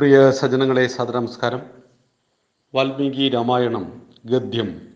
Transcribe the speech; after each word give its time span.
പ്രിയ 0.00 0.30
സജ്ജനങ്ങളെ 0.30 0.86
സദനമസ്കാരം 0.86 1.62
വാൽമീകി 2.74 3.28
രാമായണം 3.28 4.02
ഗദ്യം. 4.26 4.88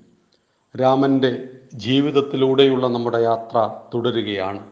രാമന്റെ 0.81 1.49
ജീവിതത്തിലൂടെയുള്ള 1.75 2.89
നമ്മുടെ 2.89 3.19
യാത്ര 3.19 3.71
തുടരുകയാണ്. 3.95 4.71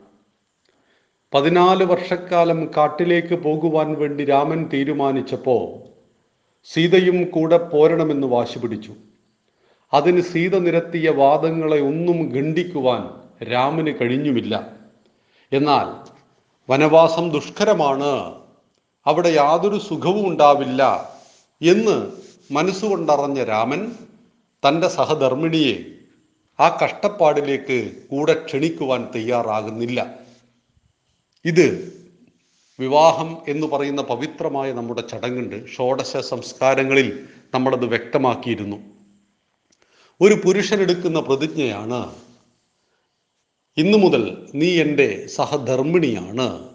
പതിനാല് 1.35 1.85
വർഷക്കാലം 1.85 2.71
കാട്ടിലേക്ക് 2.77 3.35
പോകുവാൻ 3.35 3.95
വേണ്ടി 3.95 4.25
രാമൻ 4.25 4.71
തീരുമാനിച്ചപ്പോൾ 4.73 5.89
സീതയും 6.65 7.31
കൂടെ 7.31 7.57
പോരണമെന്ന് 7.57 8.27
വാശി 8.27 8.59
പിടിച്ചു. 8.59 8.93
അതിന് 9.95 10.21
സീത 10.21 10.59
നിരത്തിയ 10.59 11.11
വാദങ്ങളെ 11.11 11.81
ഒന്നും 11.81 12.35
ഖണ്ഡിക്കുവാൻ 12.35 13.11
രാമന് 13.45 13.95
കഴിഞ്ഞുമില്ല. 14.01 14.73
എന്നാൽ 15.53 16.15
വനവാസം 16.71 17.31
ദുഷ്കരമാണ് 17.31 18.42
അവിടെ 19.07 19.29
യാതൊരു 19.29 19.79
സുഖവും 19.79 20.27
ഉണ്ടാവില്ല 20.27 21.13
എന്ന് 21.63 22.13
മനസ്സുകൊണ്ടറിഞ്ഞ 22.51 23.45
രാമൻ 23.45 23.95
തന്റെ 24.69 24.89
സഹധർമ്മിണിയെ 24.89 25.85
ആ 26.61 26.79
കഷ്ടപ്പാടിലേക്ക് 26.85 27.93
കൂടെ 28.11 28.35
ക്ഷണിക്കുവാൻ 28.35 29.09
തയ്യാറാകുന്നില്ല. 29.15 30.15
ഇത് 31.45 31.93
വിവാഹം 32.81 33.39
എന്ന് 33.49 33.67
പറയുന്ന 33.67 34.03
പവിത്രമായ 34.03 34.73
നമ്മുടെ 34.73 35.01
ചടങ്ങുണ്ട്. 35.01 35.69
ഷോഡശ 35.69 36.17
സംസ്കാരങ്ങളിൽ 36.17 37.29
നമ്മളത് 37.55 37.85
വ്യക്തമാക്കിയിരുന്നു. 37.85 38.77
ഒരു 40.21 40.35
പുരുഷനെടുക്കുന്ന 40.35 41.21
പ്രതിജ്ഞയാണ് 41.21 42.15
ഇന്നു 43.77 43.99
മുതൽ 43.99 44.51
നീ 44.55 44.81
എന്റെ 44.81 45.27
സഹധർമ്മിണിയാണ്. 45.27 46.72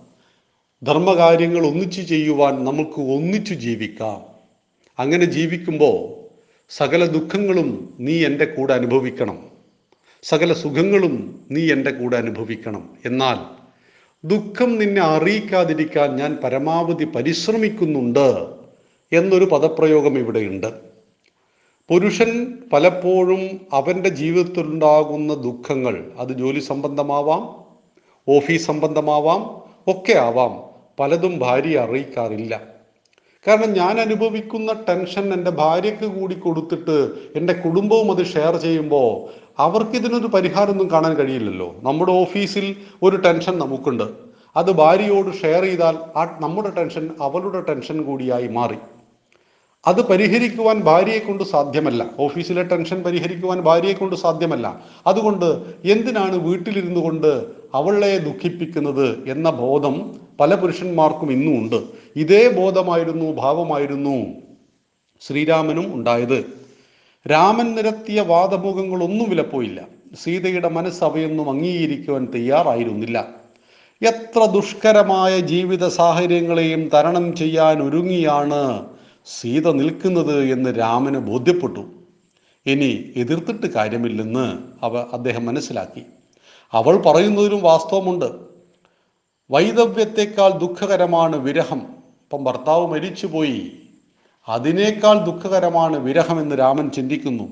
ധർമ്മകാര്യങ്ങൾ 0.83 1.67
ഒന്നിച്ചു 1.67 2.01
ചെയ്യുവാൻ 2.01 2.63
നമുക്ക് 2.65 3.01
ഒന്നിച്ചു 3.01 3.53
ജീവിക്കാം. 3.53 4.21
അങ്ങനെ 4.99 5.25
ജീവിക്കുമ്പോൾ 5.25 6.27
സകല 6.69 7.05
ദുഃഖങ്ങളും 7.05 7.93
നീ 7.99 8.25
എന്റെ 8.25 8.45
കൂടെ 8.45 8.73
അനുഭവിക്കണം. 8.73 9.49
സകല 10.23 10.53
സുഖങ്ങളും 10.53 11.45
നീ 11.51 11.71
എന്റെ 11.71 11.91
കൂടെ 11.91 12.17
അനുഭവിക്കണം. 12.17 12.97
എന്നാൽ 13.05 13.67
ദുഃഖം 14.27 14.77
നിന്നെ 14.77 15.01
അറിയിക്കാതിരിക്കാൻ 15.01 16.15
ഞാൻ 16.15 16.37
പരമാവധി 16.43 17.05
പരിശ്രമിക്കുന്നുണ്ട് 17.05 18.47
എന്നൊരു 19.11 19.45
പദപ്രയോഗം 19.45 20.17
ഇവിടെയുണ്ട്. 20.17 20.67
പുരുഷൻ 21.89 22.57
പലപ്പോഴും 22.73 23.61
അവന്റെ 23.73 24.09
ജീവിതത്തിലുണ്ടാകുന്ന 24.09 25.33
ദുഃഖങ്ങൾ 25.33 26.11
അത് 26.17 26.33
ജോലി 26.33 26.59
സംബന്ധമാവാം 26.59 27.63
ഓഫീസ് 28.35 28.67
സംബന്ധമാവാം 28.67 29.67
ഒക്കെ 29.87 30.17
ആവാം. 30.17 30.66
പലതും 30.99 31.39
ഭാര്യ 31.39 31.79
അറിയിക്കാറില്ല. 31.79 32.77
കാരണം 33.47 33.73
ഞാൻ 33.73 33.99
അനുഭവിക്കുന്ന 33.99 34.73
ടെൻഷൻ 34.89 35.33
എന്റെ 35.33 35.51
ഭാര്യയ്ക്ക് 35.51 36.05
കൂടി 36.05 36.35
കൊടുത്തിട്ട് 36.35 37.11
എന്റെ 37.35 37.53
കുടുംബവും 37.53 38.11
അത് 38.11 38.25
ഷെയർ 38.25 38.55
ചെയ്യുമ്പോൾ 38.55 39.09
അവർക്ക് 39.59 39.91
ഇതിനൊരു 39.91 40.27
പരിഹാരമൊന്നും 40.27 40.91
കാണാൻ 40.91 41.13
കഴിയില്ലല്ലോ. 41.13 41.75
നമ്മുടെ 41.83 42.11
ഓഫീസിൽ 42.11 42.75
ഒരു 43.03 43.15
ടെൻഷൻ 43.15 43.59
നമുക്കുണ്ട്. 43.59 44.03
അത് 44.57 44.71
ഭാര്യയോട് 44.71 45.41
ഷെയർ 45.41 45.63
ചെയ്താൽ 45.63 45.97
ആ 46.15 46.37
നമ്മുടെ 46.41 46.69
ടെൻഷൻ 46.69 47.09
അവളുടെ 47.21 47.61
ടെൻഷൻ 47.61 48.03
കൂടിയായി 48.03 48.47
മാറി. 48.47 48.77
അത് 49.87 50.07
പരിഹരിക്കുവാൻ 50.07 50.79
ഭാര്യയെ 50.79 51.19
കൊണ്ട് 51.19 51.43
സാധ്യമല്ല. 51.43 52.05
ഓഫീസിലെ 52.19 52.63
ടെൻഷൻ 52.63 53.03
പരിഹരിക്കുവാൻ 53.03 53.61
ഭാര്യയെ 53.61 53.93
കൊണ്ട് 53.93 54.15
സാധ്യമല്ല. 54.15 54.81
അതുകൊണ്ട് 55.07 55.45
എന്തിനാണ് 55.85 56.35
വീട്ടിലിരുന്നു 56.35 56.99
കൊണ്ട് 56.99 57.56
അവളെ 57.73 58.17
ദുഃഖിപ്പിക്കുന്നത് 58.17 59.29
എന്ന 59.29 59.49
ബോധം 59.49 60.19
പല 60.39 60.55
പുരുഷന്മാർക്കും 60.55 61.31
ഇന്നും 61.31 61.59
ഉണ്ട്. 61.59 61.83
ഇതേ 62.15 62.49
ബോധമായിരുന്നു 62.49 63.31
ഭാവമായിരുന്നു 63.31 64.25
ശ്രീരാമനും 65.21 65.93
ഉണ്ടായത്. 65.93 66.45
രാമൻ 67.31 67.75
നിരത്തിയ 67.75 68.21
വാദമുഖങ്ങളൊന്നും 68.21 69.29
വിലപ്പോയില്ല. 69.29 69.81
സീതയുടെ 70.23 70.69
മനസ്സ് 70.69 71.03
അവയൊന്നും 71.03 71.49
അംഗീകരിക്കുവാൻ 71.49 72.27
തയ്യാറായിരുന്നില്ല. 72.35 73.27
എത്ര 74.01 74.45
ദുഷ്കരമായ 74.45 75.39
ജീവിത 75.39 75.87
സാഹചര്യങ്ങളെയും 75.87 76.89
തരണം 76.89 77.35
ചെയ്യാൻ 77.35 77.83
ഒരുങ്ങിയാണ് 77.83 78.85
സീത 79.25 79.71
നിൽക്കുന്നത് 79.71 80.43
എന്ന് 80.43 80.69
രാമന് 80.77 81.17
ബോധ്യപ്പെട്ടു. 81.17 81.85
ഇനി 82.65 83.13
എതിർത്തിട്ട് 83.15 83.67
കാര്യമില്ലെന്ന് 83.67 84.57
അവ 84.85 84.97
അദ്ദേഹം 84.97 85.45
മനസ്സിലാക്കി. 85.45 86.01
അവൾ 86.71 86.97
പറയുന്നതിലും 86.97 87.61
വാസ്തവമുണ്ട്. 87.61 88.25
വൈദവ്യത്തെക്കാൾ 89.51 90.51
ദുഃഖകരമാണ് 90.51 91.37
വിരഹം. 91.37 91.81
ഇപ്പം 92.21 92.43
ഭർത്താവ് 92.43 92.87
മരിച്ചുപോയി. 92.87 93.71
അതിനേക്കാൾ 94.47 95.25
ദുഃഖകരമാണ് 95.25 95.97
വിരഹമെന്ന് 95.97 96.59
രാമൻ 96.59 96.89
ചിന്തിക്കുന്നു. 96.89 97.43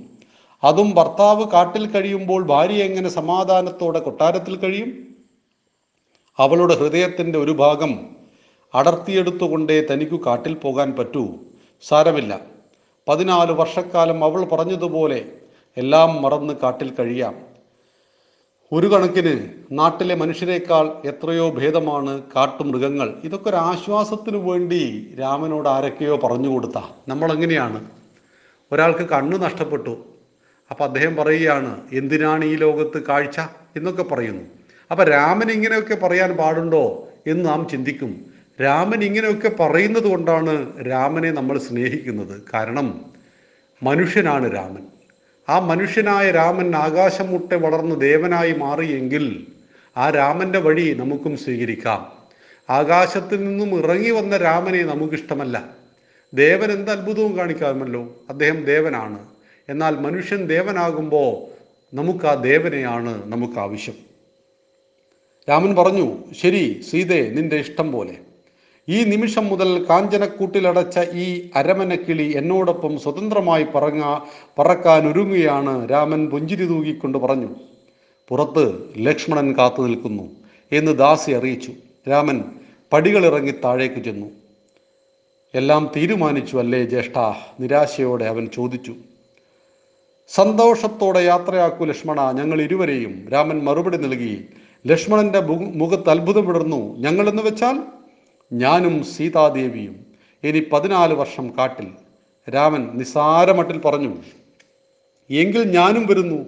അതും 0.63 0.91
ഭർത്താവ് 0.91 1.51
കാട്ടിൽ 1.51 1.87
കഴിയുമ്പോൾ 1.87 2.43
ഭാര്യ 2.43 2.83
എങ്ങനെ 2.83 3.09
സമാധാനത്തോടെ 3.09 3.99
കൊട്ടാരത്തിൽ 3.99 4.55
കഴിയും? 4.55 5.15
അവളുടെ 6.37 6.75
ഹൃദയത്തിന്റെ 6.75 7.39
ഒരു 7.39 7.51
ഭാഗം 7.51 8.15
അടർത്തിയെടുത്തുകൊണ്ടേ 8.73 9.87
തനിക്കു 9.91 10.21
കാട്ടിൽ 10.25 10.53
പോകാൻ 10.53 10.91
പറ്റൂ. 10.91 11.27
സാരമില്ല. 11.81 12.39
പതിനാല് 13.07 13.51
വർഷക്കാലം 13.51 14.23
അവൾ 14.23 14.45
പറഞ്ഞതുപോലെ 14.45 15.25
എല്ലാം 15.77 16.21
മറന്ന് 16.21 16.53
കാട്ടിൽ 16.53 16.95
കഴിയാം. 16.99 17.44
ഒരു 18.73 18.87
കണക്കിന് 18.87 19.49
നാട്ടിലെ 19.71 20.15
മനുഷ്യരെക്കാൾ 20.15 21.07
എത്രയോ 21.07 21.49
ഭേദമാണ് 21.49 22.21
കാട്ടുമൃഗങ്ങൾ. 22.35 23.15
ഇതൊക്കെ 23.23 23.49
ഒരു 23.49 23.55
ആശ്വാസത്തിനു 23.55 24.37
വേണ്ടി 24.37 25.15
രാമനോട് 25.19 25.69
ആരൊക്കെയോ 25.69 26.17
പറഞ്ഞു 26.17 26.49
കൊടുത്ത. 26.49 26.77
നമ്മൾ 27.07 27.33
എങ്ങനെയാണ് 27.33 27.85
ഒരാൾക്ക് 28.71 29.09
കണ്ണ് 29.09 29.41
നഷ്ടപ്പെട്ടു. 29.41 30.05
അപ്പം 30.71 30.83
അദ്ദേഹം 30.83 31.15
പറയുകയാണ് 31.15 31.81
എന്തിനാണ് 31.93 32.45
ഈ 32.45 32.55
ലോകത്ത് 32.55 33.03
കാഴ്ച? 33.05 33.39
എന്നൊക്കെ 33.75 34.03
പറയുന്നു. 34.03 34.43
അപ്പം 34.91 35.05
രാമൻ 35.05 35.51
ഇങ്ങനെയൊക്കെ 35.51 35.95
പറയാൻ 35.95 36.37
പാടുണ്ടോ 36.37 37.07
എന്ന് 37.27 37.45
നാം 37.45 37.67
ചിന്തിക്കും. 37.67 38.25
രാമൻ 38.63 39.03
ഇങ്ങനെയൊക്കെ 39.03 39.51
പറയുന്നത് 39.59 40.07
കൊണ്ടാണ് 40.07 40.85
രാമനെ 40.89 41.31
നമ്മൾ 41.31 41.57
സ്നേഹിക്കുന്നത്. 41.57 42.41
കാരണം 42.53 43.05
മനുഷ്യനാണ് 43.83 44.55
രാമൻ. 44.55 44.94
ആ 45.49 45.59
മനുഷ്യനായ 45.59 46.31
രാമൻ 46.31 46.75
ആകാശം 46.75 47.27
മുട്ടെ 47.27 47.55
വളർന്ന് 47.55 48.01
ദേവനായി 48.01 48.53
മാറിയെങ്കിൽ 48.53 49.47
ആ 49.97 50.09
രാമന്റെ 50.09 50.59
വഴി 50.59 50.93
നമുക്കും 50.93 51.37
സ്വീകരിക്കാം. 51.37 52.11
ആകാശത്തിൽ 52.69 53.43
നിന്നും 53.43 53.79
ഇറങ്ങി 53.79 54.09
വന്ന 54.09 54.37
രാമനെ 54.37 54.83
നമുക്കിഷ്ടമല്ല. 54.83 55.75
ദേവൻ 56.33 56.71
എന്ത് 56.71 56.91
അത്ഭുതവും 56.91 57.37
കാണിക്കാമല്ലോ. 57.37 58.25
അദ്ദേഹം 58.29 58.65
ദേവനാണ്. 58.65 59.19
എന്നാൽ 59.69 59.95
മനുഷ്യൻ 59.95 60.47
ദേവനാകുമ്പോൾ 60.47 61.55
നമുക്ക് 61.95 62.25
ആ 62.25 62.33
ദേവനെയാണ് 62.33 63.31
നമുക്ക് 63.31 63.59
ആവശ്യം. 63.59 63.93
രാമൻ 65.49 65.75
പറഞ്ഞു 65.75 66.17
ശരി 66.41 66.85
സീതേ 66.91 67.29
നിന്റെ 67.29 67.55
ഇഷ്ടം 67.55 67.91
പോലെ. 67.91 68.34
ഈ 68.89 69.03
നിമിഷം 69.03 69.45
മുതൽ 69.47 69.85
കാഞ്ചനക്കൂട്ടിലടച്ച 69.89 70.99
ഈ 71.13 71.49
അരമനക്കിളി 71.55 72.33
എന്നോടൊപ്പം 72.37 72.99
സ്വതന്ത്രമായി 72.99 73.65
പറങ്ങ 73.75 74.19
പറക്കാൻ 74.59 75.07
ഒരുങ്ങുകയാണ് 75.11 75.91
രാമൻ 75.91 76.27
പുഞ്ചിരി 76.29 76.65
തൂകിക്കൊണ്ട് 76.65 77.17
പറഞ്ഞു. 77.17 77.49
പുറത്ത് 78.29 78.65
ലക്ഷ്മണൻ 78.97 79.55
കാത്തു 79.57 79.81
നിൽക്കുന്നു 79.87 80.29
എന്ന് 80.71 80.97
ദാസി 80.97 81.31
അറിയിച്ചു. 81.31 81.71
രാമൻ 82.09 82.43
പടികളിറങ്ങി 82.93 83.51
താഴേക്ക് 83.51 84.01
ചെന്നു. 84.03 84.27
എല്ലാം 85.55 85.91
തീരുമാനിച്ചു 85.95 86.57
അല്ലേ 86.57 86.85
ജ്യേഷ്ഠ? 86.85 87.19
നിരാശയോടെ 87.59 88.25
അവൻ 88.25 88.47
ചോദിച്ചു. 88.55 88.95
സന്തോഷത്തോടെ 90.29 91.19
യാത്രയാക്കൂ 91.19 91.85
ലക്ഷ്മണ 91.85 92.31
ഞങ്ങൾ 92.31 92.61
ഇരുവരെയും. 92.61 93.29
രാമൻ 93.33 93.63
മറുപടി 93.63 93.97
നൽകി. 93.97 94.45
ലക്ഷ്മണന്റെ 94.87 95.39
മുഖത്ത് 95.81 96.09
അത്ഭുതം 96.09 96.47
വിടർന്നു 96.47 96.97
ഞങ്ങളെന്ന് 96.97 97.43
വെച്ചാൽ 97.43 97.79
ഞാനും 98.53 99.03
സീതാദേവിയും 99.03 100.05
ഇനി 100.43 100.59
പതിനാല് 100.59 101.13
വർഷം 101.13 101.49
കാട്ടിൽ 101.57 101.87
രാമൻ 102.49 102.89
നിസാരമട്ടിൽ 102.93 103.77
പറഞ്ഞു 103.77 104.13
എങ്കിൽ 105.29 105.63
ഞാനും 105.71 106.05
വരുന്നു. 106.05 106.45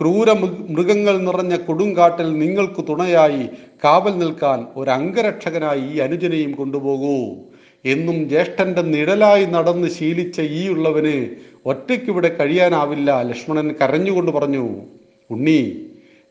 ക്രൂര 0.00 0.32
മൃഗങ്ങൾ 0.32 1.18
നിറഞ്ഞ 1.18 1.56
കൊടുങ്കാട്ടിൽ 1.56 2.38
നിങ്ങൾക്ക് 2.38 2.84
തുണയായി 2.88 3.48
കാവൽ 3.84 4.18
നിൽക്കാൻ 4.18 4.66
ഒരു 4.76 4.90
അംഗരക്ഷകനായി 4.90 5.80
ഈ 5.80 5.98
അനുജനെയും 5.98 6.52
കൊണ്ടുപോകൂ. 6.52 7.36
എന്നും 7.84 8.28
ജ്യേഷ്ഠന്റെ 8.28 8.82
നിഴലായി 8.82 9.44
നടന്ന് 9.44 9.88
ശീലിച്ച 9.88 10.40
ഈ 10.40 10.68
ഉള്ളവന് 10.68 11.26
ഒറ്റയ്ക്കിവിടെ 11.66 12.28
കഴിയാനാവില്ല 12.28 13.22
ലക്ഷ്മണൻ 13.22 13.74
കരഞ്ഞുകൊണ്ട് 13.82 14.30
പറഞ്ഞു. 14.30 14.82
ഉണ്ണി 15.30 15.86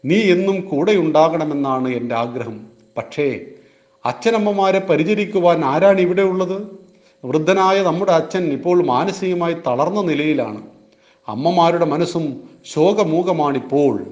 നീ 0.06 0.22
എന്നും 0.22 0.62
കൂടെയുണ്ടാകണമെന്നാണ് 0.62 1.88
എന്റെ 1.88 2.16
ആഗ്രഹം. 2.16 2.68
പക്ഷേ 2.98 3.46
അച്ഛനമ്മമാരെ 4.08 4.80
പരിചരിക്കുവാൻ 4.80 5.66
ആരാണ് 5.66 6.02
ഇവിടെ 6.02 6.22
ഉള്ളത്? 6.22 6.80
വൃദ്ധനായ 7.26 7.82
നമ്മുടെ 7.82 8.12
അച്ഛൻ 8.12 8.54
ഇപ്പോൾ 8.54 8.86
മാനസികമായി 8.86 9.54
തളർന്ന 9.54 10.02
നിലയിലാണ്. 10.02 10.62
അമ്മമാരുടെ 11.28 11.86
മനസ്സും 11.86 12.50
ശോകമൂകമാണിപ്പോൾ. 12.66 14.06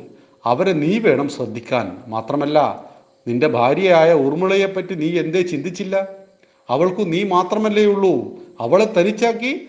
അവരെ 0.45 0.73
നീ 0.73 0.99
വേണം 0.99 1.29
ശ്രദ്ധിക്കാൻ. 1.29 1.97
മാത്രമല്ല 2.07 2.85
നിന്റെ 3.27 3.47
ഭാര്യയായ 3.47 4.13
ഉർമിളയെപ്പറ്റി 4.13 4.93
നീ 4.93 5.19
എന്തേ 5.19 5.41
ചിന്തിച്ചില്ല? 5.41 6.07
അവൾക്ക് 6.69 7.13
നീ 7.13 7.23
മാത്രമല്ലേ 7.23 7.85
ഉള്ളൂ. 7.85 8.37
അവളെ 8.59 8.93
തനിച്ചാക്കി 8.97 9.67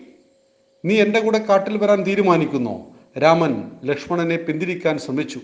നീ 0.85 1.01
എന്റെ 1.01 1.19
കൂടെ 1.19 1.37
കാട്ടിൽ 1.37 1.77
വരാൻ 1.77 2.03
തീരുമാനിക്കുന്നു. 2.03 2.85
രാമൻ 3.19 3.71
ലക്ഷ്മണനെ 3.85 4.35
പിന്തിരിക്കാൻ 4.35 4.97
ശ്രമിച്ചു. 4.97 5.39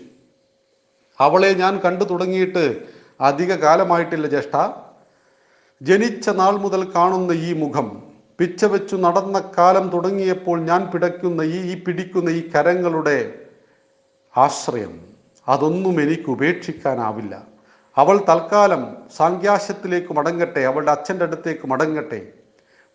അവളെ 1.20 1.52
ഞാൻ 1.52 1.78
കണ്ടു 1.78 2.04
തുടങ്ങിയിട്ട് 2.04 2.93
അധിക 3.20 3.54
കാലമായിട്ടില്ല 3.54 4.26
ജ്യേഷ്ഠ. 4.26 4.68
ജനിച്ച 5.82 6.28
നാൾ 6.28 6.50
മുതൽ 6.50 6.92
കാണുന്ന 6.94 7.32
ഈ 7.32 7.52
മുഖം 7.52 8.02
പിച്ച 8.38 8.64
വെച്ചു 8.64 8.96
നടന്ന 8.96 9.50
കാലം 9.58 9.88
തുടങ്ങിയപ്പോൾ 9.88 10.60
ഞാൻ 10.60 10.90
പിടയ്ക്കുന്ന 10.90 11.42
ഈ 11.42 11.58
ഈ 11.72 11.84
പിടിക്കുന്ന 11.84 12.30
ഈ 12.30 12.50
കരങ്ങളുടെ 12.50 13.34
ആശ്രയം 14.36 15.00
അതൊന്നും 15.48 16.02
എനിക്ക് 16.02 16.30
ഉപേക്ഷിക്കാനാവില്ല. 16.30 17.42
അവൾ 17.98 18.20
തൽക്കാലം 18.28 18.96
സാങ്ക്യാശത്തിലേക്ക് 19.16 20.12
മടങ്ങട്ടെ 20.12 20.60
അവളുടെ 20.60 20.90
അച്ഛന്റെ 20.90 21.24
അടുത്തേക്ക് 21.24 21.66
മടങ്ങട്ടെ. 21.66 22.32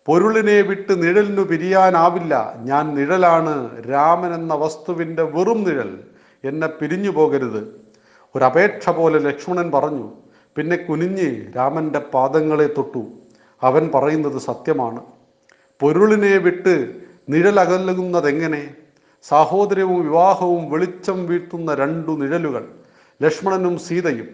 പൊരുളിനെ 0.06 0.60
വിട്ട് 0.60 1.02
നിഴലിനു 1.02 1.42
പിരിയാനാവില്ല. 1.42 2.54
ഞാൻ 2.56 2.94
നിഴലാണ് 2.94 3.84
രാമൻ 3.90 4.34
എന്ന 4.34 4.54
വസ്തുവിന്റെ 4.54 5.22
വെറും 5.22 5.64
നിഴൽ. 5.64 6.00
എന്നെ 6.44 6.66
പിരിഞ്ഞു 6.66 7.10
പോകരുത് 7.10 7.89
ഒരപേക്ഷ 8.36 8.90
പോലെ 8.90 9.18
ലക്ഷ്മണൻ 9.18 9.70
പറഞ്ഞു 9.70 10.12
പിന്നെ 10.56 10.76
കുനിഞ്ഞ് 10.76 11.56
രാമന്റെ 11.56 11.98
പാദങ്ങളെ 11.98 12.66
തൊട്ടു. 12.66 13.08
അവൻ 13.62 13.90
പറയുന്നത് 13.94 14.38
സത്യമാണ്. 14.38 15.00
പൊരുളിനെ 15.80 16.36
വിട്ട് 16.36 16.94
നിഴലകലുന്നതെങ്ങനെ? 17.28 18.74
സാഹോദര്യവും 19.22 20.02
വിവാഹവും 20.02 20.70
വെളിച്ചം 20.70 21.26
വീഴ്ത്തുന്ന 21.26 21.74
രണ്ടു 21.74 22.12
നിഴലുകൾ 22.12 22.68
ലക്ഷ്മണനും 23.22 23.78
സീതയും. 23.78 24.28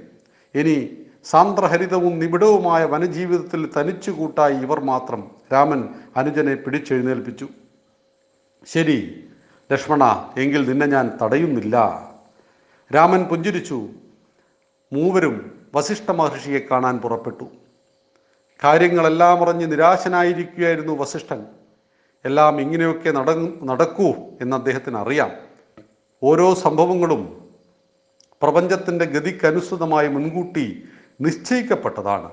ഇനി 0.55 0.89
സാന്ദ്രഹരിതവും 1.25 2.19
നിബിഡവുമായ 2.19 2.85
വനജീവിതത്തിൽ 2.85 3.71
തനിച്ചു 3.77 4.11
കൂട്ടായി 4.11 4.55
ഇവർ 4.55 4.81
മാത്രം 4.81 5.31
രാമൻ 5.53 5.89
അനുജനെ 6.17 6.55
പിടിച്ചെഴുന്നേൽപ്പിച്ചു. 6.55 7.49
ശരി 8.67 9.25
ലക്ഷ്മണ 9.73 10.29
എങ്കിൽ 10.37 10.69
നിന്നെ 10.69 10.87
ഞാൻ 10.87 11.19
തടയുന്നില്ല. 11.23 12.07
രാമൻ 12.95 13.25
പുഞ്ചിരിച്ചു. 13.25 13.89
മൂവരും 14.93 15.67
വസിഷ്ഠ 15.75 16.11
മഹർഷിയെ 16.11 16.59
കാണാൻ 16.59 16.99
പുറപ്പെട്ടു. 16.99 17.45
കാര്യങ്ങളെല്ലാം 18.65 19.43
അറിഞ്ഞ് 19.43 19.73
നിരാശനായിരിക്കുകയായിരുന്നു 19.73 20.93
വസിഷ്ഠൻ. 20.93 21.47
എല്ലാം 22.25 22.61
ഇങ്ങനെയൊക്കെ 22.61 23.11
നട 23.11 23.31
നടക്കൂ 23.63 24.15
എന്ന് 24.41 24.57
അദ്ദേഹത്തിന് 24.57 24.97
അറിയാം 24.97 25.31
ഓരോ 26.23 26.55
സംഭവങ്ങളും 26.55 27.51
പ്രപഞ്ചത്തിന്റെ 28.43 29.05
ഗതിക്കനുസൃതമായി 29.05 30.09
മുൻകൂട്ടി 30.09 30.83
നിശ്ചയിക്കപ്പെട്ടതാണ്. 31.21 32.31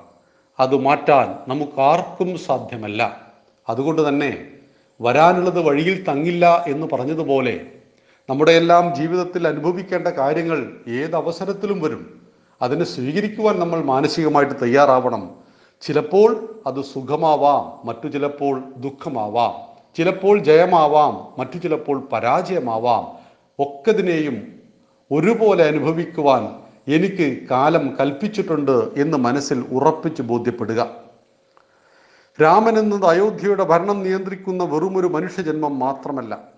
അത് 0.60 0.76
മാറ്റാൻ 0.78 1.50
നമുക്കാർക്കും 1.50 2.38
സാധ്യമല്ല. 2.38 3.32
അതുകൊണ്ട് 3.70 4.10
തന്നെ 4.10 4.48
വരാനുള്ളത് 5.02 5.60
വഴിയിൽ 5.62 6.04
തങ്ങില്ല 6.04 6.64
എന്ന് 6.68 6.88
പറഞ്ഞതുപോലെ 6.94 7.72
നമ്മുടെ 8.30 8.52
എല്ലാം 8.52 8.96
ജീവിതത്തിൽ 8.96 9.48
അനുഭവിക്കേണ്ട 9.48 10.08
കാര്യങ്ങൾ 10.08 10.78
ഏത് 10.88 11.16
അവസരത്തിലും 11.16 11.82
വരും. 11.82 12.28
അതിനെ 12.62 12.84
സ്വീകരിക്കുവാൻ 12.84 13.60
നമ്മൾ 13.60 13.84
മാനസികമായിട്ട് 13.84 14.54
തയ്യാറാവണം. 14.62 15.36
ചിലപ്പോൾ 15.82 16.62
അത് 16.68 16.82
സുഖമാവാം 16.82 17.88
മറ്റു 17.88 18.08
ചിലപ്പോൾ 18.08 18.64
ദുഃഖമാവാം. 18.78 19.78
ചിലപ്പോൾ 19.98 20.40
ജയമാവാം 20.40 21.40
മറ്റു 21.40 21.58
ചിലപ്പോൾ 21.58 22.00
പരാജയമാവാം. 22.00 23.18
ഒക്കതിനെയും 23.60 24.54
ഒരുപോലെ 25.12 25.68
അനുഭവിക്കുവാൻ 25.68 26.56
എനിക്ക് 26.88 27.48
കാലം 27.50 27.98
കൽപ്പിച്ചിട്ടുണ്ട് 28.00 28.90
എന്ന് 28.98 29.18
മനസ്സിൽ 29.18 29.66
ഉറപ്പിച്ച് 29.72 30.22
ബോധ്യപ്പെടുക. 30.22 30.90
രാമൻ 32.42 32.80
എന്നത് 32.80 33.06
അയോധ്യയുടെ 33.06 33.64
ഭരണം 33.64 34.04
നിയന്ത്രിക്കുന്ന 34.04 34.64
വെറുമൊരു 34.64 35.08
മനുഷ്യജന്മം 35.08 35.80
മാത്രമല്ല. 35.80 36.53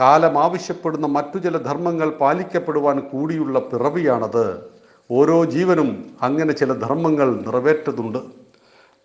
കാലം 0.00 0.38
ആവശ്യപ്പെടുന്ന 0.38 1.06
മറ്റു 1.06 1.38
ചില 1.38 1.56
ധർമ്മങ്ങൾ 1.56 2.10
പാലിക്കപ്പെടുവാൻ 2.10 3.00
കൂടിയുള്ള 3.00 3.58
പിറവിയാണത്. 3.58 4.70
ഓരോ 5.10 5.44
ജീവനും 5.44 6.16
അങ്ങനെ 6.22 6.52
ചില 6.52 6.72
ധർമ്മങ്ങൾ 6.72 7.36
നിറവേറ്റതുണ്ട്. 7.36 8.18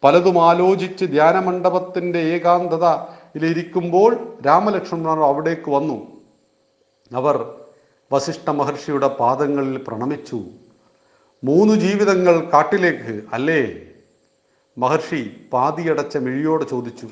പലതും 0.03 0.49
ആലോചിച്ച് 0.49 1.05
ധ്യാനമണ്ഡപത്തിന്റെ 1.05 2.19
ഏകാന്തതയിലിരിക്കുമ്പോൾ 2.19 4.38
രാമലക്ഷ്മണർ 4.45 5.19
അവിടേക്ക് 5.19 5.69
വന്നു. 5.69 6.07
അവർ 7.15 7.55
വസിഷ്ഠ 8.13 8.49
മഹർഷിയുടെ 8.49 9.07
പാദങ്ങളിൽ 9.07 9.85
പ്രണമിച്ചു. 9.87 10.41
മൂന്ന് 11.44 11.73
ജീവിതങ്ങൾ 11.73 12.49
കാട്ടിലേക്ക് 12.53 13.21
അല്ലേ? 13.33 13.81
മഹർഷി 14.77 15.35
പാതിയടച്ച 15.53 16.17
മിഴിയോടെ 16.17 16.63
ചോദിച്ചു. 16.63 17.07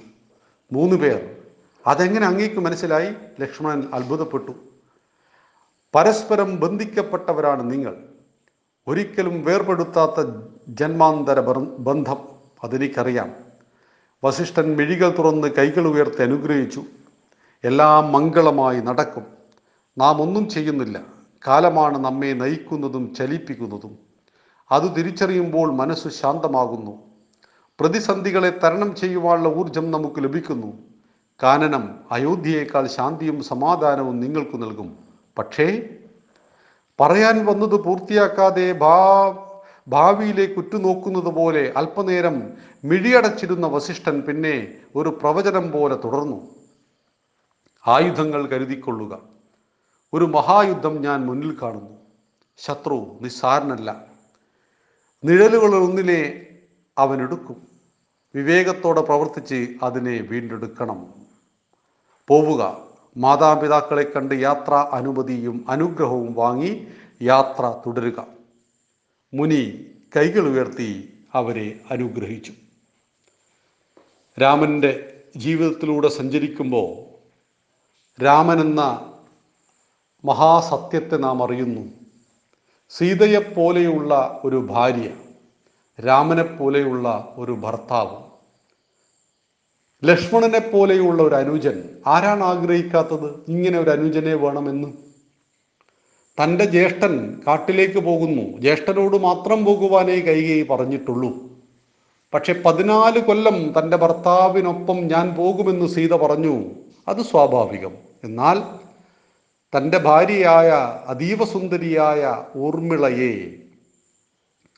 മൂന്ന് 0.72 0.96
പേർ 0.96 1.36
അതെങ്ങനെ 1.88 2.28
അങ്ങേക്ക് 2.28 2.56
മനസ്സിലായി? 2.56 3.14
ലക്ഷ്മണൻ 3.42 3.90
അത്ഭുതപ്പെട്ടു. 3.94 4.52
പരസ്പരം 5.96 6.60
ബന്ധിക്കപ്പെട്ടവരാണ് 6.60 7.72
നിങ്ങൾ. 7.72 7.98
ഒരിക്കലും 8.88 9.44
വേർപെടുത്താത്ത 9.44 10.28
ജന്മാന്തര 10.68 11.40
ബന്ധം 11.80 12.18
അതെനിക്കറിയാം. 12.64 13.36
വസിഷ്ഠൻ 14.24 14.76
മിഴികൾ 14.76 15.18
തുറന്ന് 15.18 15.48
കൈകൾ 15.48 15.88
ഉയർത്തി 15.88 16.22
അനുഗ്രഹിച്ചു. 16.22 16.84
എല്ലാം 17.64 18.12
മംഗളമായി 18.12 18.80
നടക്കും. 18.80 19.24
നാം 19.98 20.22
ഒന്നും 20.22 20.50
ചെയ്യുന്നില്ല. 20.50 21.02
കാലമാണ് 21.48 21.98
നമ്മെ 21.98 22.34
നയിക്കുന്നതും 22.34 23.16
ചലിപ്പിക്കുന്നതും. 23.16 23.98
അത് 24.72 24.96
തിരിച്ചറിയുമ്പോൾ 24.98 25.72
മനസ്സ് 25.72 26.08
ശാന്തമാകുന്നു. 26.08 27.04
പ്രതിസന്ധികളെ 27.80 28.50
തരണം 28.50 28.96
ചെയ്യുവാനുള്ള 28.96 29.50
ഊർജം 29.50 29.92
നമുക്ക് 29.92 30.24
ലഭിക്കുന്നു. 30.24 30.89
കാനനം 31.44 32.00
അയോധ്യയേക്കാൾ 32.12 32.88
ശാന്തിയും 32.88 33.44
സമാധാനവും 33.44 34.20
നിങ്ങൾക്ക് 34.20 34.62
നൽകും. 34.62 34.98
പക്ഷേ 35.38 35.90
പറയാൻ 37.00 37.46
വന്നത് 37.46 37.76
പൂർത്തിയാക്കാതെ 37.76 38.72
ഭാ 38.72 39.30
ഭാവിയിലേക്ക് 39.88 40.54
ഉറ്റുനോക്കുന്നത് 40.54 41.26
പോലെ 41.26 41.74
അല്പനേരം 41.78 42.54
മിഴിയടച്ചിരുന്ന 42.84 43.68
വസിഷ്ഠൻ 43.68 44.22
പിന്നെ 44.22 44.78
ഒരു 44.96 45.10
പ്രവചനം 45.10 45.72
പോലെ 45.72 45.96
തുടർന്നു. 45.96 46.56
ആയുധങ്ങൾ 47.88 48.48
കരുതിക്കൊള്ളുക. 48.48 49.20
ഒരു 50.14 50.26
മഹായുദ്ധം 50.26 51.02
ഞാൻ 51.02 51.26
മുന്നിൽ 51.26 51.58
കാണുന്നു. 51.62 51.98
ശത്രു 52.58 53.18
നിസ്സാരനല്ല. 53.22 54.04
നിഴലുകളൊന്നിനെ 55.26 56.48
അവനെടുക്കും 56.98 57.68
വിവേകത്തോടെ 58.36 59.02
പ്രവർത്തിച്ച് 59.02 59.74
അതിനെ 59.84 60.28
വീണ്ടെടുക്കണം. 60.30 61.29
പോവുക. 62.30 62.82
മാതാപിതാക്കളെ 63.18 64.04
കണ്ട് 64.04 64.36
യാത്ര 64.36 64.74
അനുമതിയും 64.74 65.66
അനുഗ്രഹവും 65.70 66.34
വാങ്ങി 66.34 66.88
യാത്ര 67.22 67.76
തുടരുക. 67.86 68.28
മുനി 69.34 69.86
കൈകൾ 70.16 70.48
ഉയർത്തി 70.48 71.14
അവരെ 71.34 71.80
അനുഗ്രഹിച്ചു. 71.92 72.54
രാമന്റെ 74.42 74.92
ജീവിതത്തിലൂടെ 75.36 76.08
സഞ്ചരിക്കുമ്പോൾ 76.08 76.90
രാമനെന്ന 78.24 78.82
മഹാസത്യത്തെ 80.26 81.18
നാം 81.18 81.44
അറിയുന്നു. 81.44 81.92
സീതയെപ്പോലെയുള്ള 82.90 84.42
ഒരു 84.44 84.68
ഭാര്യ 84.70 85.10
രാമനെപ്പോലെയുള്ള 86.06 87.34
ഒരു 87.38 87.52
ഭർത്താവ് 87.52 88.29
ലക്ഷ്മണനെ 90.04 90.60
പോലെയുള്ള 90.60 91.24
ഒരു 91.24 91.36
അനുജൻ 91.36 91.84
ആരാണ് 92.08 92.44
ആഗ്രഹിക്കാത്തത്? 92.44 93.44
ഇങ്ങനെ 93.48 93.80
ഒരു 93.80 93.90
അനുജനെ 93.90 94.36
വേണമെന്ന്. 94.36 94.88
തന്റെ 96.44 96.66
ജ്യേഷ്ഠൻ 96.66 97.42
കാട്ടിലേക്ക് 97.48 98.00
പോകുന്നു. 98.00 98.58
ജ്യേഷ്ഠനോട് 98.58 99.18
മാത്രം 99.18 99.66
പോകുവാനേ 99.66 100.20
കൈകൈ 100.20 100.64
പറഞ്ഞിട്ടുള്ളൂ. 100.64 101.50
പക്ഷെ 102.34 102.62
പതിനാല് 102.66 103.20
കൊല്ലം 103.20 103.74
തന്റെ 103.80 103.98
ഭർത്താവിനൊപ്പം 103.98 105.08
ഞാൻ 105.08 105.36
പോകുമെന്ന് 105.36 105.86
സീത 105.86 106.14
പറഞ്ഞു. 106.14 106.66
അത് 107.08 107.22
സ്വാഭാവികം. 107.22 107.92
എന്നാൽ 108.24 108.64
തന്റെ 109.78 109.98
ഭാര്യയായ 109.98 110.70
അതീവ 111.08 111.46
സുന്ദരിയായ 111.46 112.44
ഊർമിളയെ 112.58 113.52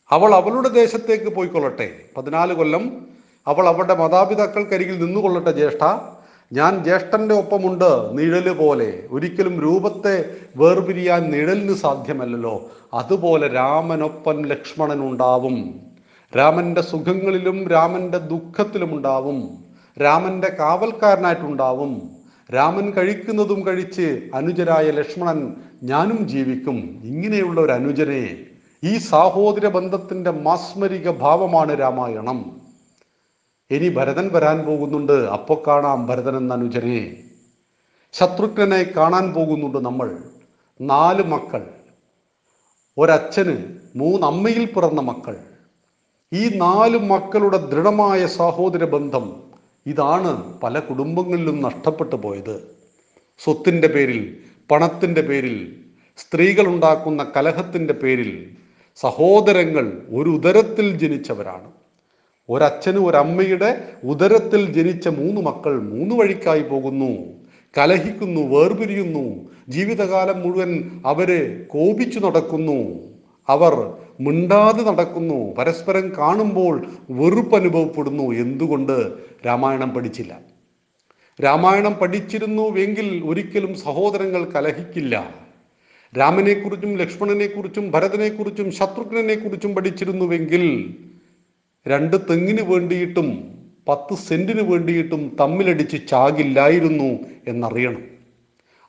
അവൾ 0.09 0.35
അവളുടെ 0.35 0.69
ദേശത്തേക്ക് 0.69 1.35
പോയിക്കൊള്ളട്ടെ. 1.35 1.99
പതിനാല് 2.17 2.53
കൊല്ലം 2.53 3.10
അവൾ 3.48 3.67
അവളുടെ 3.67 3.95
മാതാപിതാക്കൾക്കരികിൽ 3.95 5.05
നിന്നുകൊള്ളട്ടെ 5.05 5.51
ജ്യേഷ്ഠ. 5.51 5.98
ഞാൻ 6.53 6.83
ജ്യേഷ്ഠന്റെ 6.83 7.36
ഒപ്പമുണ്ട് 7.36 8.17
നിഴൽ 8.17 8.53
പോലെ. 8.53 9.03
ഒരിക്കലും 9.12 9.62
രൂപത്തെ 9.62 10.25
വേർപിരിയാൻ 10.55 11.31
നിഴലിന് 11.31 11.74
സാധ്യമല്ലല്ലോ. 11.74 12.71
അതുപോലെ 12.93 13.48
രാമനൊപ്പം 13.48 14.45
ലക്ഷ്മണൻ 14.45 15.10
ഉണ്ടാവും 15.10 15.79
രാമന്റെ 16.38 16.81
സുഖങ്ങളിലും 16.81 17.67
രാമന്റെ 17.67 18.17
ദുഃഖത്തിലും 18.17 18.95
ഉണ്ടാവും 18.95 19.63
രാമന്റെ 20.01 20.55
കാവൽക്കാരനായിട്ടുണ്ടാവും. 20.60 22.10
രാമൻ 22.55 22.91
കഴിക്കുന്നതും 22.91 23.67
കഴിച്ച് 23.67 24.21
അനുജരായ 24.36 24.91
ലക്ഷ്മണൻ 24.91 25.53
ഞാനും 25.83 26.27
ജീവിക്കും. 26.27 27.01
ഇങ്ങനെയുള്ള 27.03 27.62
ഒരു 27.62 27.71
അനുജനെ 27.71 28.38
ഈ 28.83 28.98
സാഹോദര 28.98 29.67
ബന്ധത്തിന്റെ 29.67 30.31
മാസ്മരിക 30.31 31.12
ഭാവമാണ് 31.12 31.79
രാമായണം. 31.79 32.60
ഇനി 33.71 33.89
ഭരതൻ 33.89 34.29
വരാൻ 34.33 34.59
പോകുന്നുണ്ട് 34.59 35.11
അപ്പൊ 35.11 35.63
കാണാം 35.67 36.07
ഭരതൻ 36.07 36.37
എന്ന 36.37 36.53
അനുജനെ. 36.53 37.17
ശത്രുഘ്നനെ 38.13 38.83
കാണാൻ 38.83 39.33
പോകുന്നുണ്ട് 39.33 39.77
നമ്മൾ 39.77 40.17
നാല് 40.81 41.23
മക്കൾ. 41.23 41.67
ഒരച്ഛന് 42.97 43.57
മൂന്നമ്മയിൽ 43.95 44.65
പിറന്ന 44.65 45.01
മക്കൾ. 45.01 45.37
ഈ 46.33 46.57
നാല് 46.57 46.97
മക്കളുടെ 46.97 47.57
ദൃഢമായ 47.57 48.25
സഹോദര 48.25 48.85
ബന്ധം 48.85 49.43
ഇതാണ് 49.85 50.59
പല 50.59 50.79
കുടുംബങ്ങളിലും 50.79 51.61
നഷ്ടപ്പെട്ടു 51.61 52.15
പോയത്. 52.15 52.77
സ്വത്തിന്റെ 53.39 53.87
പേരിൽ 53.87 54.37
പണത്തിന്റെ 54.71 55.21
പേരിൽ 55.21 55.83
സ്ത്രീകൾ 56.17 56.67
ഉണ്ടാക്കുന്ന 56.67 57.31
കലഹത്തിന്റെ 57.35 57.93
പേരിൽ 57.93 58.55
സഹോദരങ്ങൾ 58.95 60.01
ഒരു 60.09 60.29
ഉദരത്തിൽ 60.29 60.97
ജനിച്ചവരാണ്. 60.97 61.80
ഒരച്ഛന് 62.51 62.98
ഒരമ്മയുടെ 62.98 63.84
ഉദരത്തിൽ 64.03 64.74
ജനിച്ച 64.74 65.08
മൂന്ന് 65.08 65.41
മക്കൾ 65.41 65.79
മൂന്ന് 65.81 66.15
വഴിക്കായി 66.15 66.62
പോകുന്നു. 66.62 67.12
കലഹിക്കുന്നു 67.77 68.41
വേർപിരിയുന്നു. 68.41 69.51
ജീവിതകാലം 69.70 70.41
മുഴുവൻ 70.41 71.01
അവരെ 71.05 71.63
കോപിച്ചു 71.63 72.20
നടക്കുന്നു. 72.20 73.00
അവർ 73.50 73.93
മിണ്ടാതെ 74.20 74.84
നടക്കുന്നു. 74.84 75.53
പരസ്പരം 75.53 76.13
കാണുമ്പോൾ 76.17 76.86
വെറുപ്പ് 77.10 77.55
അനുഭവപ്പെടുന്നു 77.55 78.24
എന്തുകൊണ്ട്? 78.24 79.13
രാമായണം 79.46 79.89
പഠിച്ചില്ല. 79.89 80.39
രാമായണം 81.43 81.93
പഠിച്ചിരുന്നുവെങ്കിൽ 81.93 83.24
ഒരിക്കലും 83.25 83.75
സഹോദരങ്ങൾ 83.75 84.46
കലഹിക്കില്ല. 84.46 85.36
രാമനെക്കുറിച്ചും 86.20 86.98
ലക്ഷ്മണനെക്കുറിച്ചും 86.98 87.91
ഭരതനെക്കുറിച്ചും 87.91 88.72
ശത്രുഘ്നെക്കുറിച്ചും 88.72 89.75
പഠിച്ചിരുന്നുവെങ്കിൽ 89.75 90.96
രണ്ട് 91.88 92.17
തെങ്ങിന് 92.29 92.61
വേണ്ടിയിട്ടും 92.61 93.27
പത്ത് 93.88 94.15
സെന്റിന് 94.15 94.61
വേണ്ടിയിട്ടും 94.61 95.38
തമ്മിലടിച്ച് 95.39 95.97
ചാകില്ലായിരുന്നു 96.09 97.09
എന്നറിയണം. 97.47 98.03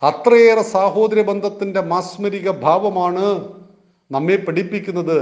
അത്രയേറെ 0.02 0.62
സാഹോദര്യ 0.62 1.22
ബന്ധത്തിന്റെ 1.22 1.80
മാസ്മരിക 1.80 2.50
ഭാവമാണ് 2.50 3.54
നമ്മെ 4.11 4.37
പഠിപ്പിക്കുന്നത് 4.37 5.18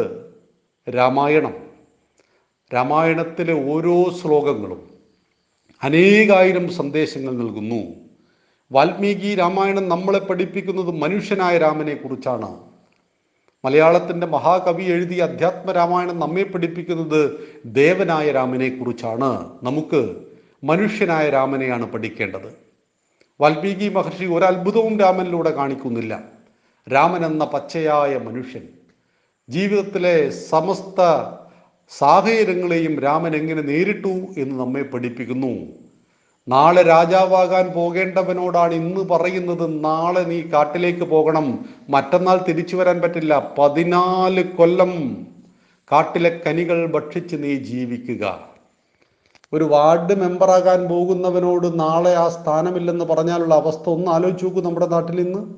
രാമായണം. 0.89 1.55
രാമായണത്തിലെ 2.75 3.73
ഓരോ 3.73 4.11
ശ്ലോകങ്ങളും 4.23 4.91
അനേകായിരം 5.83 6.69
സന്ദേശങ്ങൾ 6.69 7.33
നൽകുന്നു. 7.33 7.95
വാൽമീകി 8.73 9.35
രാമായണം 9.35 9.89
നമ്മളെ 9.89 10.19
പഠിപ്പിക്കുന്നത് 10.19 10.91
മനുഷ്യനായ 10.91 11.59
രാമനെ 11.59 11.95
കുറിച്ചാണ് 13.64 13.87
മലയാളത്തിന്റെ 13.90 14.26
മഹാകവി 14.26 14.85
എഴുതിയ 14.85 15.23
അധ്യാത്മ 15.23 15.73
രാമായണം 15.73 16.21
നമ്മെ 16.21 16.43
പഠിപ്പിക്കുന്നത് 16.43 17.49
ദേവനായ 17.64 18.33
രാമനെ 18.33 18.69
കുറിച്ചാണ്. 18.69 19.50
നമുക്ക് 19.62 20.17
മനുഷ്യനായ 20.64 21.31
രാമനെയാണ് 21.31 21.87
പഠിക്കേണ്ടത്. 21.87 22.55
വാൽമീകി 23.40 23.88
മഹർഷി 23.88 24.25
ഒരത്ഭുതവും 24.25 25.00
രാമനിലൂടെ 25.00 25.50
കാണിക്കുന്നില്ല. 25.50 26.23
രാമൻ 26.93 27.26
എന്ന 27.26 27.45
പച്ചയായ 27.45 28.19
മനുഷ്യൻ 28.19 28.62
ജീവിതത്തിലെ 29.49 30.31
സമസ്ത 30.31 31.00
സാഹചര്യങ്ങളെയും 31.99 33.00
രാമൻ 33.00 33.37
എങ്ങനെ 33.37 33.62
നേരിട്ടു 33.62 34.14
എന്ന് 34.38 34.61
നമ്മെ 34.61 34.83
പഠിപ്പിക്കുന്നു. 34.83 35.55
നാളെ 36.49 36.83
രാജാവാകാൻ 36.83 37.69
പോകേണ്ടവനോടാണ് 37.69 38.75
ഇന്ന് 38.75 39.01
പറയുന്നത്. 39.01 39.85
നാളെ 39.85 40.21
നീ 40.21 40.41
കാട്ടിലേക്ക് 40.41 41.05
പോകണം. 41.05 41.65
മറ്റന്നാൾ 41.89 42.41
തിരിച്ചു 42.49 42.77
വരാൻ 42.77 43.01
പറ്റില്ല. 43.01 43.55
പതിനാല് 43.59 44.45
കൊല്ലം 44.45 45.27
കാട്ടിലെ 45.93 46.41
കനികൾ 46.47 46.87
ഭക്ഷിച്ച് 46.87 47.37
നീ 47.37 47.55
ജീവിക്കുക. 47.55 48.41
ഒരു 49.53 49.65
വാർഡ് 49.65 50.15
മെമ്പറാകാൻ 50.15 50.89
പോകുന്നവനോട് 50.89 51.81
നാളെ 51.81 52.15
ആ 52.15 52.29
സ്ഥാനമില്ലെന്ന് 52.29 53.05
പറഞ്ഞാലുള്ള 53.05 53.55
അവസ്ഥ 53.55 53.89
ഒന്ന് 53.89 54.11
ആലോചിച്ച് 54.11 54.45
നോക്കൂ 54.45 54.61
നമ്മുടെ 54.61 54.87
നാട്ടിൽ 54.87 55.21
ഇന്ന്. 55.21 55.55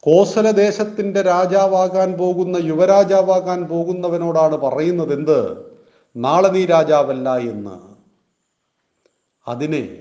കോസല 0.00 0.50
ദേശത്തിന്റെ 0.50 1.22
രാജാവാകാൻ 1.22 2.12
പോകുന്ന 2.12 2.56
യുവരാജാവാകാൻ 2.56 3.64
പോകുന്നവനോടാണ് 3.64 4.56
പറയുന്നത് 4.56 5.12
എന്ത്? 5.12 5.56
നാളെ 6.16 6.48
നീ 6.48 6.64
രാജാവല്ല 6.64 7.36
എന്ന്. 7.36 7.91
അതിനെ 9.48 9.98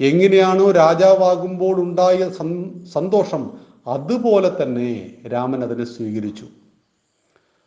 എങ്ങനെയാണോ 0.00 0.70
രാജാവാകുമ്പോൾ 0.70 1.80
ഉണ്ടായ 1.80 2.28
സന്- 2.28 2.84
സന്തോഷം 2.84 3.50
അതുപോലെ 3.86 4.62
തന്നെ 4.62 5.14
രാമൻ 5.32 5.62
അതിനെ 5.62 5.84
സ്വീകരിച്ചു. 5.84 6.46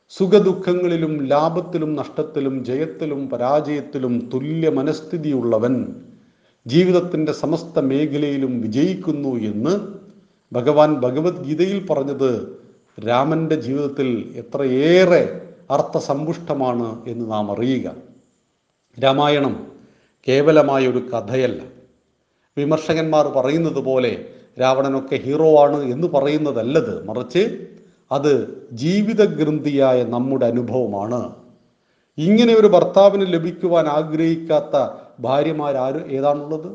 സുഖദുഃഖങ്ങളിലും 0.10 1.26
ലാഭത്തിലും 1.26 1.96
നഷ്ടത്തിലും 1.96 2.66
ജയത്തിലും 2.66 3.30
പരാജയത്തിലും 3.30 4.30
തുല്യ 4.34 4.70
മനസ്ഥിതിയുള്ളവൻ 4.70 5.96
ജീവിതത്തിന്റെ 6.68 7.32
സമസ്ത 7.32 7.80
മേഖലയിലും 7.80 8.62
വിജയിക്കുന്നു 8.62 9.30
എന്ന് 9.30 9.80
ഭഗവാൻ 10.54 10.94
ഭഗവത്ഗീതയിൽ 10.94 11.88
പറഞ്ഞത് 11.88 12.60
രാമന്റെ 13.08 13.56
ജീവിതത്തിൽ 13.56 14.34
എത്രയേറെ 14.36 15.42
അർത്ഥസമ്പുഷ്ടമാണ് 15.72 17.06
എന്ന് 17.08 17.32
നാം 17.32 17.52
അറിയുക. 17.52 17.96
രാമായണം 19.04 19.79
കേവലമായ 20.28 20.88
ഒരു 20.88 20.98
കഥയല്ല. 20.98 21.62
വിമർശകന്മാർ 22.58 23.28
പറയുന്നത് 23.28 23.80
പോലെ 23.84 24.26
രാവണനൊക്കെ 24.62 25.16
ഹീറോ 25.16 25.60
ആണ് 25.64 25.84
എന്ന് 25.84 26.08
പറയുന്നതല്ലത്. 26.08 27.06
മറിച്ച് 27.06 27.68
അത് 28.12 28.64
ജീവിതഗ്രന്ഥിയായ 28.72 30.04
നമ്മുടെ 30.04 30.46
അനുഭവമാണ്. 30.46 31.36
ഇങ്ങനെ 32.18 32.54
ഒരു 32.56 32.68
ഭർത്താവിന് 32.68 33.34
ലഭിക്കുവാൻ 33.34 33.88
ആഗ്രഹിക്കാത്ത 33.88 34.76
ഭാര്യമാരാര് 35.20 36.12
ഏതാണുള്ളത്? 36.12 36.70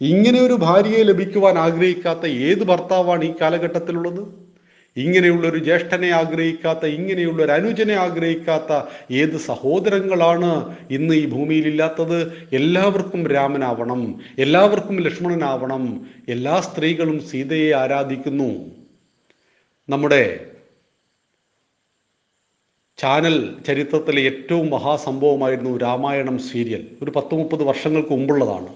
ഇങ്ങനെ 0.00 0.40
ഒരു 0.40 0.52
ഭാര്യയെ 0.52 1.02
ലഭിക്കുവാൻ 1.02 1.58
ആഗ്രഹിക്കാത്ത 1.58 2.26
ഏത് 2.26 2.64
ഭർത്താവാണ് 2.64 3.24
ഈ 3.24 3.34
കാലഘട്ടത്തിലുള്ളത്? 3.40 4.49
ഇങ്ങനെയുള്ള 4.96 5.48
ഒരു 5.48 5.58
ജ്യേഷ്ഠനെ 5.58 6.10
ആഗ്രഹിക്കാത്ത 6.10 6.86
ഇങ്ങനെയുള്ള 6.86 7.42
ഒരു 7.42 7.52
അനുജനെ 7.52 7.94
ആഗ്രഹിക്കാത്ത 7.94 8.88
ഏത് 9.10 9.36
സഹോദരങ്ങളാണ് 9.36 10.76
ഇന്ന് 10.90 11.14
ഈ 11.14 11.26
ഭൂമിയിൽ 11.26 11.66
ഇല്ലാത്തത് 11.66 12.48
എല്ലാവർക്കും 12.52 13.26
രാമനാവണം 13.26 14.20
എല്ലാവർക്കും 14.38 15.00
ലക്ഷ്മണനാവണം 15.00 16.06
എല്ലാ 16.28 16.60
സ്ത്രീകളും 16.60 17.20
സീതയെ 17.20 17.72
ആരാധിക്കുന്നു. 17.72 18.70
നമ്മുടെ 19.88 20.46
ചാനൽ 22.98 23.54
ചരിത്രത്തിലെ 23.66 24.22
ഏറ്റവും 24.22 24.70
മഹാസംഭവമായിരുന്നു 24.70 25.78
രാമായണം 25.78 26.38
സീരിയൽ. 26.38 26.88
ഒരു 27.02 27.10
പത്ത് 27.10 27.34
മുപ്പത് 27.34 27.62
വർഷങ്ങൾക്ക് 27.62 28.10
മുമ്പുള്ളതാണ്. 28.10 28.74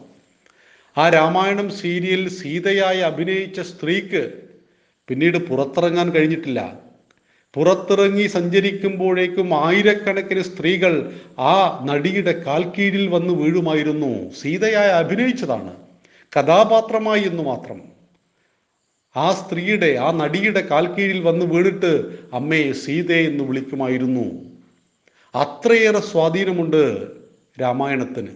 ആ 0.99 1.09
രാമായണം 1.09 1.71
സീരിയൽ 1.71 2.29
സീതയായി 2.29 2.99
അഭിനയിച്ച 2.99 3.61
സ്ത്രീക്ക് 3.61 4.44
പിന്നീട് 5.09 5.39
പുറത്തിറങ്ങാൻ 5.39 6.11
കഴിഞ്ഞിട്ടില്ല. 6.11 6.79
പുറത്തിറങ്ങി 7.55 8.27
സഞ്ചരിക്കുമ്പോഴേക്കും 8.27 9.67
ആയിരക്കണക്കിന് 9.67 10.43
സ്ത്രീകൾ 10.43 11.13
ആ 11.39 11.85
നടിയുടെ 11.85 12.33
കാൽക്കീഴിൽ 12.33 13.09
വന്ന് 13.09 13.35
വീഴുമായിരുന്നു. 13.35 14.33
സീതയായി 14.33 14.89
അഭിനയിച്ചതാണ്. 14.89 15.77
കഥാപാത്രമായി 16.37 17.23
എന്ന് 17.23 17.43
മാത്രം. 17.43 17.83
ആ 19.17 19.33
സ്ത്രീയുടെ 19.33 19.97
ആ 20.01 20.13
നടിയുടെ 20.13 20.61
കാൽക്കീഴിൽ 20.61 21.21
വന്ന് 21.21 21.47
വീണിട്ട് 21.47 22.19
അമ്മയെ 22.33 22.73
സീത 22.73 23.13
എന്ന് 23.13 23.45
വിളിക്കുമായിരുന്നു. 23.45 24.55
അത്രയേറെ 25.35 26.01
സ്വാധീനമുണ്ട് 26.01 27.07
രാമായണത്തിന്. 27.61 28.29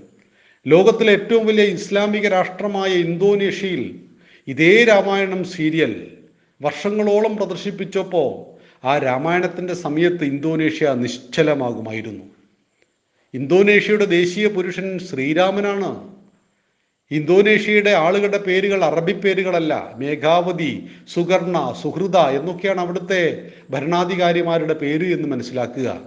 ലോകത്തിലെ 0.66 1.12
ഏറ്റവും 1.12 1.46
വലിയ 1.46 1.64
ഇസ്ലാമിക 1.64 2.28
രാഷ്ട്രമായ 2.28 2.90
ഇന്തോനേഷ്യയിൽ 2.90 4.00
ഇതേ 4.48 4.84
രാമായണം 4.84 5.44
സീരിയൽ 5.44 6.06
വർഷങ്ങളോളം 6.60 7.36
പ്രദർശിപ്പിച്ചപ്പോൾ 7.36 8.58
ആ 8.86 8.98
രാമായണത്തിന്റെ 8.98 9.74
സമയത്ത് 9.74 10.24
ഇന്തോനേഷ്യ 10.24 10.94
നിശ്ചലമാകുമായിരുന്നു. 10.94 12.24
ഇന്തോനേഷ്യയുടെ 13.34 14.04
ദേശീയ 14.04 14.46
പുരുഷൻ 14.46 14.98
ശ്രീരാമനാണ്. 14.98 16.18
ഇന്തോനേഷ്യയുടെ 17.10 17.90
ആളുകളുടെ 17.90 18.38
പേരുകൾ 18.38 18.84
അറബി 18.84 19.12
പേരുകളല്ല 19.12 19.94
മേഘാവതി 19.96 20.90
സുകർണ 21.14 21.74
സുഹൃത 21.82 22.16
എന്നൊക്കെയാണ് 22.16 22.80
അവിടുത്തെ 22.80 23.50
ഭരണാധികാരിമാരുടെ 23.70 24.74
പേര് 24.74 25.12
എന്ന് 25.14 25.28
മനസ്സിലാക്കുക. 25.28 26.00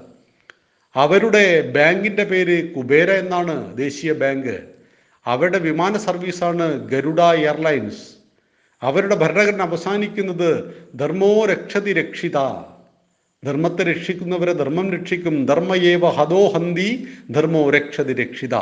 അവരുടെ 0.96 1.72
ബാങ്കിന്റെ 1.72 2.24
പേര് 2.24 2.74
കുബേര 2.74 3.12
എന്നാണ് 3.12 3.78
ദേശീയ 3.78 4.14
ബാങ്ക്. 4.14 4.60
അവരുടെ 5.26 5.60
വിമാന 5.60 5.98
സർവീസാണ് 5.98 6.90
ഗരുഡ 6.90 7.22
എയർലൈൻസ്. 7.22 8.21
അവരുടെ 8.84 9.16
ഭരണഘടന 9.16 9.62
അവസാനിക്കുന്നത് 9.62 10.74
ധർമ്മോ 10.96 11.46
രക്ഷതി 11.46 11.94
രക്ഷിത. 11.94 12.38
ധർമ്മത്തെ 13.46 13.84
രക്ഷിക്കുന്നവരെ 13.84 14.54
ധർമ്മം 14.54 14.92
രക്ഷിക്കും. 14.92 15.46
ധർമ്മയേവ 15.46 16.10
ഹതോ 16.10 16.48
ഹന്തി 16.48 17.08
ധർമ്മോ 17.32 17.70
രക്ഷതി 17.70 18.14
രക്ഷിത. 18.14 18.56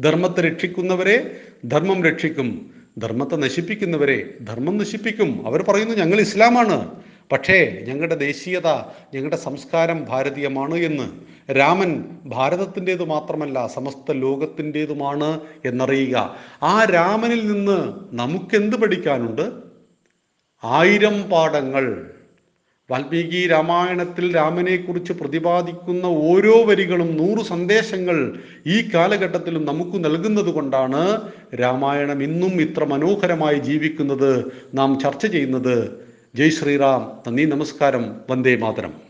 ധർമ്മത്തെ 0.00 0.40
രക്ഷിക്കുന്നവരെ 0.40 1.40
ധർമ്മം 1.64 2.04
രക്ഷിക്കും. 2.04 2.70
ധർമ്മത്തെ 2.98 3.36
നശിപ്പിക്കുന്നവരെ 3.36 4.34
ധർമ്മം 4.44 4.78
നശിപ്പിക്കും. 4.78 5.46
അവർ 5.46 5.62
പറയുന്നു 5.62 5.94
ഞങ്ങൾ 5.94 6.20
ഇസ്ലാമാണ്. 6.20 6.94
പക്ഷേ 7.32 7.84
ഞങ്ങളുടെ 7.88 8.14
ദേശീയത 8.14 8.66
ഞങ്ങളുടെ 9.14 9.36
സംസ്കാരം 9.36 10.04
ഭാരതീയമാണ് 10.08 10.74
എന്ന്. 10.74 11.35
രാമൻ 11.52 12.04
ഭാരതത്തിന്റേത് 12.24 13.04
മാത്രമല്ല 13.04 13.66
സമസ്ത 13.66 14.12
ലോകത്തിന്റേതുമാണ് 14.12 15.40
എന്നറിയുക. 15.64 16.36
ആ 16.62 16.84
രാമനിൽ 16.84 17.52
നിന്ന് 17.52 17.94
നമുക്കെന്ത് 18.12 18.76
പഠിക്കാനുണ്ട്? 18.76 19.52
ആയിരം 20.64 21.30
പാഠങ്ങൾ. 21.30 22.10
വാൽമീകി 22.90 23.46
രാമായണത്തിൽ 23.46 24.36
രാമനെക്കുറിച്ച് 24.36 25.12
പ്രതിപാദിക്കുന്ന 25.12 26.06
ഓരോ 26.06 26.64
വരികളും 26.64 27.16
നൂറ് 27.16 27.46
സന്ദേശങ്ങൾ 27.46 28.38
ഈ 28.66 28.88
കാലഘട്ടത്തിലും 28.94 29.64
നമുക്ക് 29.64 30.04
നൽകുന്നത് 30.04 30.46
കൊണ്ടാണ് 30.46 31.32
രാമായണം 31.54 32.22
ഇന്നും 32.22 32.60
ഇത്ര 32.60 32.84
മനോഹരമായി 32.84 33.58
ജീവിക്കുന്നത്. 33.58 34.52
നാം 34.74 35.00
ചർച്ച 35.00 35.26
ചെയ്യുന്നത്. 35.26 36.04
ജയ് 36.34 36.50
ശ്രീറാം. 36.50 37.22
നന്ദി 37.26 37.44
നമസ്കാരം. 37.44 38.16
വന്ദേ 38.30 38.56
മാതരം. 38.56 39.05